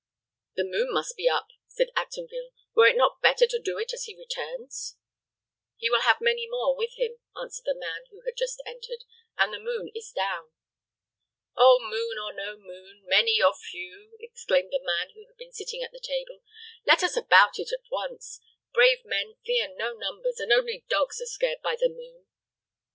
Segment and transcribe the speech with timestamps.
[0.55, 2.49] "The moon must be up," said Actonville.
[2.73, 4.97] "Were it not better to do it as he returns?"
[5.77, 9.03] "He will have many more with him," answered the man who had just entered;
[9.37, 10.53] "and the moon is down."
[11.55, 15.83] "Oh, moon or no moon, many or few," exclaimed the man who had been sitting
[15.83, 16.41] at the table,
[16.83, 18.39] "let us about it at once.
[18.73, 22.25] Brave men fear no numbers; and only dogs are scared by the moon."